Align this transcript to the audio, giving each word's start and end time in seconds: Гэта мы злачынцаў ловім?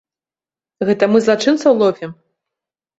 Гэта 0.89 1.03
мы 1.11 1.23
злачынцаў 1.27 1.71
ловім? 1.85 2.11